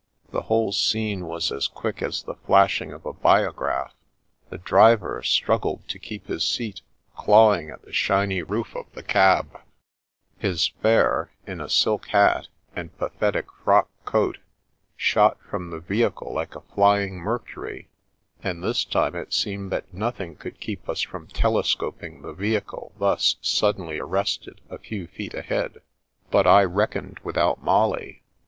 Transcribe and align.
The 0.31 0.41
whole 0.41 0.71
scene 0.71 1.27
was 1.27 1.51
as 1.51 1.67
quick 1.67 2.01
as 2.01 2.23
the 2.23 2.33
flashing 2.33 2.91
of 2.91 3.05
a 3.05 3.13
biograph. 3.13 3.93
The 4.49 4.57
driver 4.57 5.21
struggled 5.21 5.87
to 5.89 5.99
keep 5.99 6.25
his 6.25 6.43
seat, 6.43 6.81
clawing 7.15 7.69
at 7.69 7.83
the 7.83 7.93
shiny 7.93 8.41
roof 8.41 8.75
of 8.75 8.91
the 8.93 9.03
cab; 9.03 9.61
his 10.39 10.67
fare, 10.81 11.29
in 11.45 11.61
a 11.61 11.69
silk 11.69 12.07
hat 12.07 12.47
and 12.75 12.89
pa 12.97 13.09
24 13.09 13.09
The 13.11 13.11
Princess 13.11 13.15
Passes 13.15 13.21
thetic 13.21 13.63
frock 13.63 13.89
coat, 14.05 14.37
shot 14.97 15.37
from 15.47 15.69
the 15.69 15.79
vehicle 15.79 16.33
like 16.33 16.55
a 16.55 16.61
flying 16.61 17.17
Mercury, 17.17 17.87
and 18.41 18.63
this 18.63 18.83
time 18.83 19.13
it 19.13 19.31
seemed 19.33 19.71
that 19.71 19.93
nothing 19.93 20.35
could 20.35 20.59
keep 20.59 20.89
us 20.89 21.01
from 21.01 21.27
telescoping 21.27 22.23
the 22.23 22.33
vehicle 22.33 22.91
thus 22.97 23.35
suddenly 23.39 23.99
arrested 23.99 24.61
a 24.67 24.79
few 24.79 25.05
feet 25.05 25.35
ahead. 25.35 25.79
But 26.31 26.47
I 26.47 26.63
reckoned 26.63 27.19
without 27.23 27.61
Molly. 27.61 28.23